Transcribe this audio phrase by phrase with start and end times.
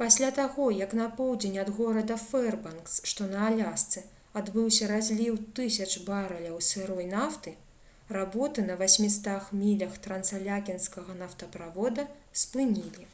[0.00, 4.02] пасля таго як на поўдзень ад горада фэрбанкс што на алясцы
[4.42, 7.52] адбыўся разліў тысяч барэляў сырой нафты
[8.18, 12.08] работы на 800 мілях трансаляскінскага нафтаправода
[12.44, 13.06] спынілі